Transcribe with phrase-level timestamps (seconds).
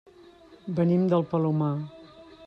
[0.79, 1.71] Venim del Palomar.